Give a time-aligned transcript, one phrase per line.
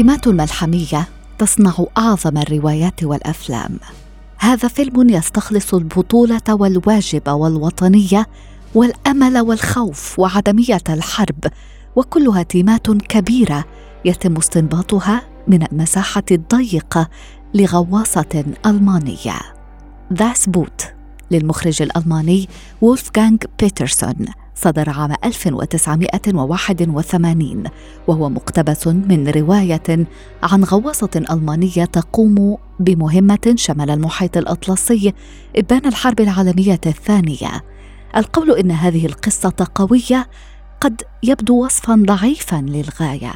[0.00, 3.78] التيمات الملحمية تصنع أعظم الروايات والأفلام.
[4.38, 8.26] هذا فيلم يستخلص البطولة والواجب والوطنية
[8.74, 11.44] والأمل والخوف وعدمية الحرب
[11.96, 13.64] وكلها تيمات كبيرة
[14.04, 17.08] يتم استنباطها من المساحة الضيقة
[17.54, 19.40] لغواصة ألمانية.
[20.12, 20.82] داس بوت
[21.30, 22.48] للمخرج الألماني
[22.80, 24.26] وولفغانغ بيترسون
[24.62, 27.64] صدر عام 1981
[28.06, 30.06] وهو مقتبس من رواية
[30.42, 35.12] عن غواصة ألمانية تقوم بمهمة شمال المحيط الأطلسي
[35.56, 37.64] إبان الحرب العالمية الثانية.
[38.16, 40.28] القول إن هذه القصة قوية
[40.80, 43.32] قد يبدو وصفا ضعيفا للغاية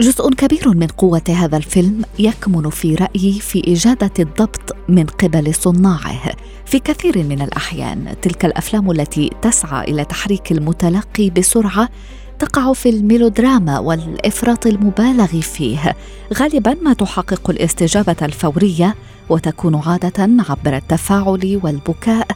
[0.00, 6.32] جزء كبير من قوة هذا الفيلم يكمن في رأيي في إجادة الضبط من قبل صناعه
[6.66, 8.14] في كثير من الأحيان.
[8.22, 11.88] تلك الأفلام التي تسعى إلى تحريك المتلقي بسرعة
[12.38, 15.96] تقع في الميلودراما والإفراط المبالغ فيه.
[16.34, 18.94] غالبا ما تحقق الاستجابة الفورية
[19.28, 22.26] وتكون عادة عبر التفاعل والبكاء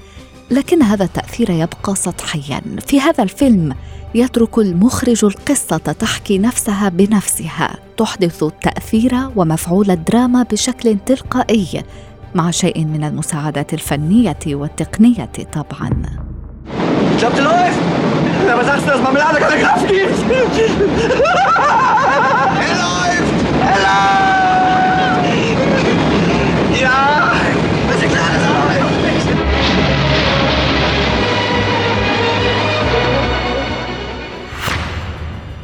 [0.50, 2.60] لكن هذا التأثير يبقى سطحيا.
[2.86, 3.74] في هذا الفيلم
[4.14, 11.82] يترك المخرج القصة تحكي نفسها بنفسها تحدث التأثير ومفعول الدراما بشكل تلقائي
[12.34, 16.02] مع شيء من المساعدات الفنية والتقنية طبعا.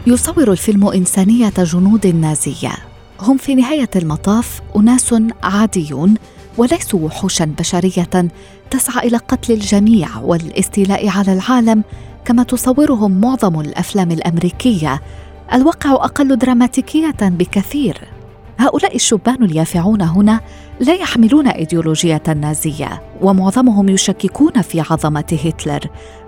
[0.06, 2.72] يصور الفيلم إنسانية جنود النازية
[3.20, 6.14] هم في نهاية المطاف أناس عاديون
[6.58, 8.28] وليسوا وحوشا بشرية
[8.70, 11.84] تسعى إلى قتل الجميع والاستيلاء على العالم
[12.24, 15.02] كما تصورهم معظم الأفلام الأمريكية.
[15.52, 17.98] الواقع أقل دراماتيكية بكثير.
[18.58, 20.40] هؤلاء الشبان اليافعون هنا
[20.80, 25.80] لا يحملون إيديولوجية نازية ومعظمهم يشككون في عظمة هتلر.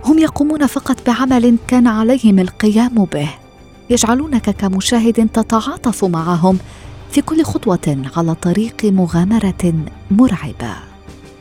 [0.04, 3.28] هم يقومون فقط بعمل كان عليهم القيام به.
[3.92, 6.58] يجعلونك كمشاهد تتعاطف معهم
[7.10, 9.74] في كل خطوة على طريق مغامرة
[10.10, 10.74] مرعبة.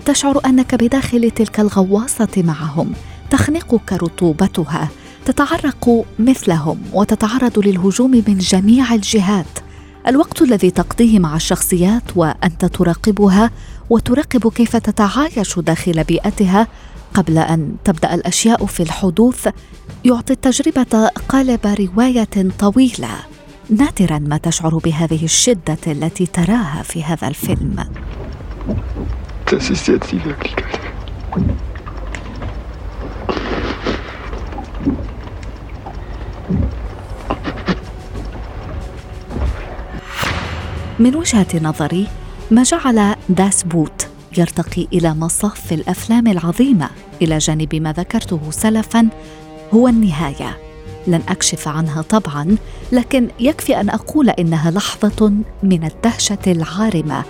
[0.05, 2.93] تشعر أنك بداخل تلك الغواصة معهم
[3.29, 4.89] تخنقك رطوبتها
[5.25, 9.59] تتعرق مثلهم وتتعرض للهجوم من جميع الجهات.
[10.07, 13.51] الوقت الذي تقضيه مع الشخصيات وأنت تراقبها
[13.89, 16.67] وتراقب كيف تتعايش داخل بيئتها
[17.13, 19.47] قبل أن تبدأ الأشياء في الحدوث
[20.05, 23.09] يعطي التجربة قالب رواية طويلة
[23.69, 27.85] نادرا ما تشعر بهذه الشدة التي تراها في هذا الفيلم.
[40.99, 42.07] من وجهة نظري
[42.51, 46.89] ما جعل داس بوت يرتقي إلى مصاف الأفلام العظيمة.
[47.21, 49.09] إلى جانب ما ذكرته سلفا
[49.73, 50.57] هو النهاية.
[51.07, 52.57] لن أكشف عنها طبعا
[52.91, 55.33] لكن يكفي أن أقول إنها لحظة
[55.63, 57.23] من الدهشة العارمة.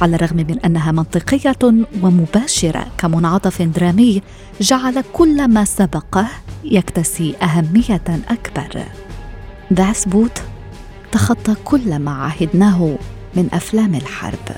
[0.00, 4.22] على الرغم من أنها منطقية ومباشرة كمنعطف درامي
[4.60, 6.28] جعل كل ما سبقه
[6.64, 8.84] يكتسي أهمية أكبر.
[9.70, 10.42] داس بوت
[11.12, 12.98] تخطى كل ما عهدناه
[13.34, 14.56] من أفلام الحرب.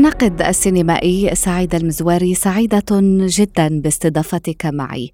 [0.00, 2.84] الناقد السينمائي سعيد المزواري سعيدة
[3.38, 5.10] جدا باستضافتك معي.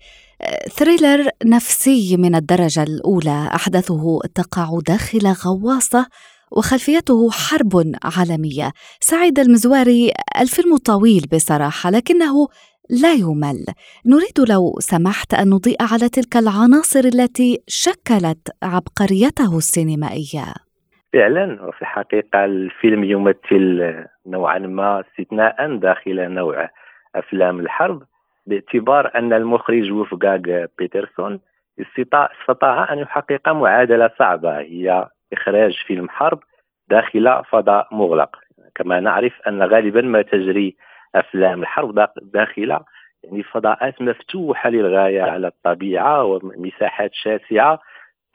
[0.77, 6.07] thriller نفسي من الدرجة الأولى أحداثه تقع داخل غواصة
[6.53, 8.73] وخلفيته حرب عالمية.
[9.01, 12.49] سعيد المزواري الفيلم طويل بصراحة لكنه
[12.91, 13.65] لا يمل
[14.07, 20.66] نريد لو سمحت أن نضيء على تلك العناصر التي شكلت عبقريته السينمائية
[21.13, 23.95] فعلا وفي الحقيقة الفيلم يمثل
[24.27, 26.71] نوعا ما استثناء داخل نوع
[27.15, 28.03] أفلام الحرب
[28.47, 31.41] باعتبار أن المخرج وفغاغ بيترسون
[31.81, 36.39] استطاع أن يحقق معادلة صعبة هي إخراج فيلم حرب
[36.89, 38.37] داخل فضاء مغلق.
[38.75, 40.77] كما نعرف أن غالبا ما تجري
[41.15, 42.79] أفلام الحرب داخل
[43.25, 47.81] يعني فضاءات مفتوحة للغاية على الطبيعة ومساحات شاسعة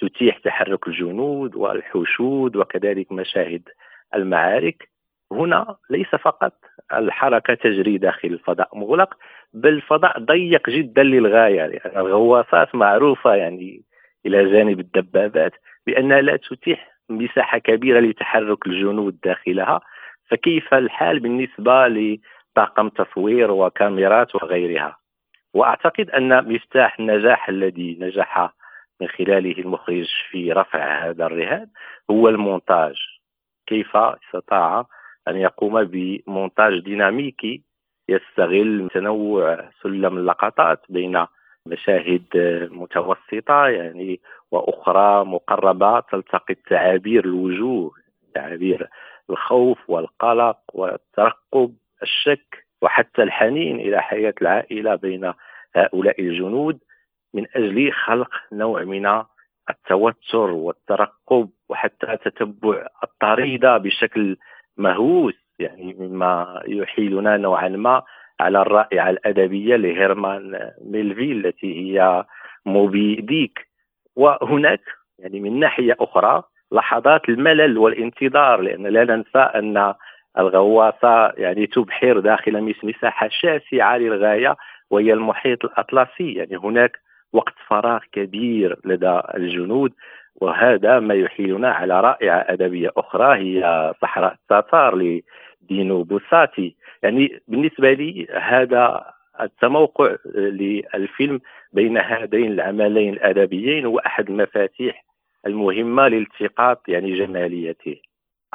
[0.02, 3.70] تتيح تحرك الجنود والحشود وكذلك مشاهد
[4.16, 4.90] المعارك.
[5.32, 6.54] هنا ليس فقط
[6.94, 9.18] الحركة تجري داخل الفضاء مغلق
[9.54, 11.56] بل الفضاء ضيق جدا للغاية.
[11.56, 13.82] يعني الغواصات معروفة يعني
[14.26, 15.54] إلى جانب الدبابات
[15.88, 19.82] بأنها لا تتيح مساحة كبيرة لتحرك الجنود داخلها.
[20.30, 24.98] فكيف الحال بالنسبة لطاقم تصوير وكاميرات وغيرها؟
[25.54, 28.52] وأعتقد أن مفتاح النجاح الذي نجح
[29.02, 31.68] من خلاله المخرج في رفع هذا الرهان
[32.12, 32.96] هو المونتاج.
[33.68, 34.86] كيف استطاع
[35.28, 37.62] أن يقوم بمونتاج ديناميكي
[38.10, 41.26] يستغل تنوع سلم اللقطات بين
[41.66, 42.24] مشاهد
[42.72, 44.20] متوسطة يعني
[44.52, 47.92] وأخرى مقربة تلتقي تعابير الوجوه
[48.34, 48.90] تعابير
[49.30, 55.34] الخوف والقلق والترقب الشك وحتى الحنين إلى حياة العائلة بين
[55.76, 56.80] هؤلاء الجنود.
[57.34, 59.24] من أجل خلق نوع من
[59.70, 64.38] التوتر والترقب وحتى تتبع الطريدة بشكل
[64.78, 68.04] مهووس يعني مما يحيلنا نوعا ما
[68.40, 72.26] على الرائعه الأدبية لهيرمان ميلفيل التي هي
[72.66, 73.68] موبي ديك
[74.16, 74.82] وهناك
[75.20, 79.94] يعني من ناحية أخرى لحظات الملل والانتظار لأن لا ننسى أن
[80.38, 84.56] الغواصة يعني تبحر داخل مساحه شاسعة للغاية
[84.90, 86.34] وهي المحيط الأطلسي.
[86.34, 87.00] يعني هناك
[87.34, 89.94] وقت فراغ كبير لدى الجنود
[90.42, 98.28] وهذا ما يحيلنا على رائعة أدبية أخرى هي صحراء التتار لدينو بوساتي يعني بالنسبة لي
[98.42, 99.04] هذا
[99.42, 101.40] التموقع للفيلم
[101.74, 105.06] بين هذين العملين الأدبيين هو أحد المفاتيح
[105.48, 107.96] المهمة لالتقاط يعني جماليته.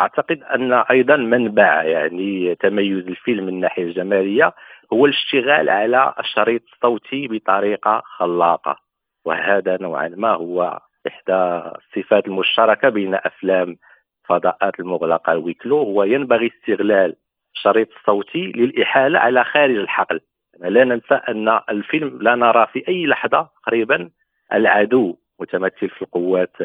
[0.00, 4.52] أعتقد أن أيضا منبع يعني تميز الفيلم من الناحية الجمالية
[4.92, 8.78] هو الاشتغال على الشريط الصوتي بطريقة خلاقة
[9.24, 13.76] وهذا نوعا ما هو إحدى الصفات المشتركة بين أفلام
[14.24, 17.16] فضاءات المغلقة ويكلو هو ينبغي استغلال
[17.54, 20.20] الشريط الصوتي للإحالة على خارج الحقل.
[20.60, 24.10] لا ننسى أن الفيلم لا نرى في أي لحظة تقريبا
[24.52, 26.56] العدو متمثل في القوات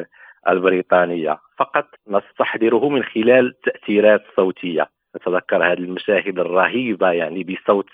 [0.49, 7.89] البريطانية فقط نستحضره من خلال التاثيرات الصوتيه نتذكر هذه المشاهد الرهيبة يعني بصوت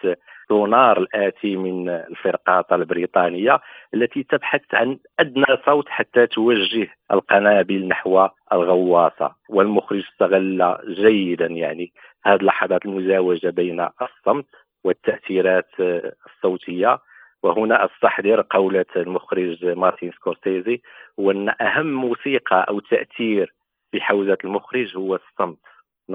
[0.50, 3.60] سونار الآتي من الفرقاطه البريطانية
[3.94, 9.36] التي تبحث عن أدنى صوت حتى توجه القنابل نحو الغواصة.
[9.50, 11.92] والمخرج استغل جيدا يعني
[12.26, 14.46] هذه اللحظات المزاوجة بين الصمت
[14.84, 17.00] والتأثيرات الصوتية.
[17.44, 20.82] وهنا أستحضر قولة المخرج مارتين سكورسيزي
[21.18, 23.54] وأن أهم موسيقى أو تأثير
[23.92, 25.58] في حوزة المخرج هو الصمت.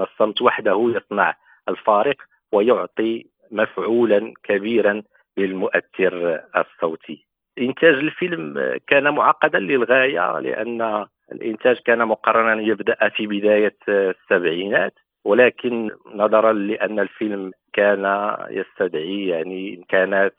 [0.01, 1.35] الصمت وحده يصنع
[1.69, 2.15] الفارق
[2.51, 5.03] ويعطي مفعولا كبيرا
[5.37, 7.25] للمؤثر الصوتي.
[7.59, 14.93] إنتاج الفيلم كان معقدا للغاية لأن الإنتاج كان مقررا أن يبدأ في بداية السبعينات
[15.25, 20.37] ولكن نظرا لأن الفيلم كان يستدعي يعني إمكانات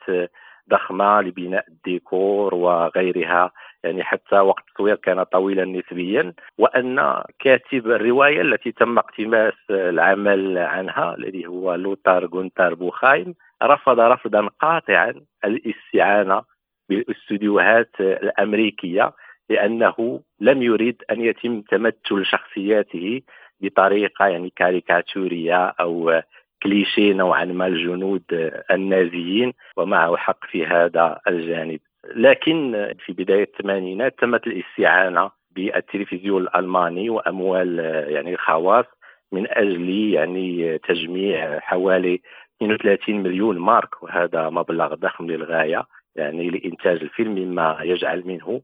[0.71, 3.51] ضخمة لبناء الديكور وغيرها
[3.85, 11.15] يعني حتى وقت التصوير كان طويلا نسبيا وأن كاتب الرواية التي تم اقتباس العمل عنها
[11.15, 15.15] الذي هو لوتار جونتار بوخايم رفض رفضا قاطعا
[15.45, 16.43] الاستعانة
[16.89, 19.13] بالأستديوهات الأمريكية
[19.51, 23.23] لأنه لم يريد أن يتم تمثل شخصياته
[23.61, 26.23] بطريقة يعني كاريكاتورية أو
[26.63, 28.23] كليشيه نوعا ما الجنود
[28.71, 31.81] النازيين ومعه حق في هذا الجانب.
[32.17, 38.85] لكن في بداية الثمانينات تمت الاستعانة بالتلفزيون الألماني وأموال يعني خواص
[39.33, 42.21] من أجل يعني تجميع حوالي
[42.63, 48.63] 32 مليون مارك وهذا مبلغ ضخم للغاية يعني لإنتاج الفيلم مما يجعل منه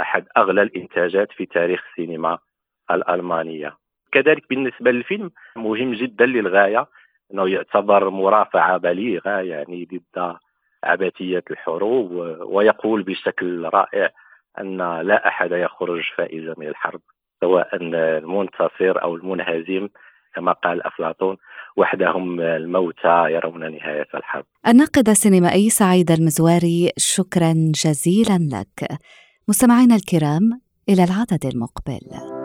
[0.00, 2.38] أحد أغلى الإنتاجات في تاريخ السينما
[2.90, 3.76] الألمانية.
[4.12, 6.86] كذلك بالنسبة للفيلم مهم جدا للغاية
[7.32, 10.36] أنه يعتبر مرافعة بليغة يعني ضد
[10.84, 14.10] عبثية الحروب ويقول بشكل رائع
[14.60, 17.00] أن لا أحد يخرج فائزا من الحرب
[17.40, 19.88] سواء المنتصر أو المنهزم
[20.34, 21.36] كما قال أفلاطون
[21.76, 24.44] وحدهم الموتى يرون نهاية الحرب.
[24.68, 27.52] الناقد السينمائي سعيد المزواري شكرا
[27.84, 28.98] جزيلا لك.
[29.48, 32.37] مستمعينا الكرام إلى العدد المقبل.